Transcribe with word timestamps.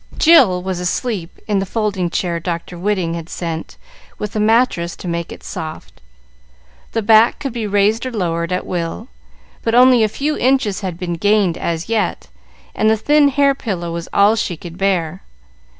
Jill 0.17 0.63
was 0.63 0.79
asleep 0.79 1.37
in 1.45 1.59
the 1.59 1.65
folding 1.67 2.09
chair 2.09 2.39
Dr. 2.39 2.75
Whiting 2.75 3.13
had 3.13 3.29
sent, 3.29 3.77
with 4.17 4.35
a 4.35 4.39
mattress 4.39 4.95
to 4.95 5.07
make 5.07 5.31
it 5.31 5.43
soft. 5.43 6.01
The 6.93 7.03
back 7.03 7.37
could 7.37 7.53
be 7.53 7.67
raised 7.67 8.07
or 8.07 8.11
lowered 8.11 8.51
at 8.51 8.65
will; 8.65 9.09
but 9.61 9.75
only 9.75 10.01
a 10.03 10.09
few 10.09 10.35
inches 10.35 10.81
had 10.81 10.97
been 10.97 11.13
gained 11.17 11.55
as 11.55 11.87
yet, 11.87 12.29
and 12.73 12.89
the 12.89 12.97
thin 12.97 13.27
hair 13.27 13.53
pillow 13.53 13.93
was 13.93 14.09
all 14.11 14.35
she 14.35 14.57
could 14.57 14.75
bear. 14.75 15.21